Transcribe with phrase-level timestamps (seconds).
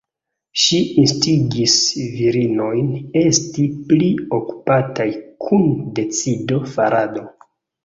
[0.59, 1.75] Ŝi instigis
[2.21, 2.89] virinojn
[3.23, 5.09] esti pli okupataj
[5.47, 7.27] kun decido-farado.